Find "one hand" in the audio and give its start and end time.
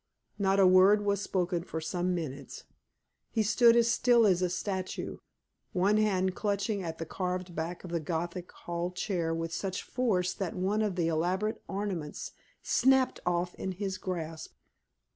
5.73-6.33